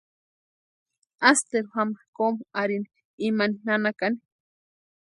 Asteru 1.29 1.69
jáma 1.75 1.99
kómu 2.17 2.43
arhini 2.61 2.89
imani 3.27 3.55
nanakani. 3.65 4.17